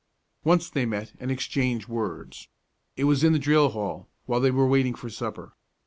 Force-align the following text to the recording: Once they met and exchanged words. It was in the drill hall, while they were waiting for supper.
Once 0.43 0.67
they 0.67 0.83
met 0.83 1.13
and 1.19 1.29
exchanged 1.29 1.87
words. 1.87 2.47
It 2.97 3.03
was 3.03 3.23
in 3.23 3.33
the 3.33 3.37
drill 3.37 3.69
hall, 3.69 4.09
while 4.25 4.39
they 4.39 4.49
were 4.49 4.65
waiting 4.67 4.95
for 4.95 5.11
supper. 5.11 5.53